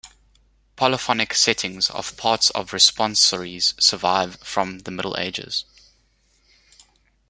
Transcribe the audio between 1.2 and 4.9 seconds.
settings of parts of responsories survive from the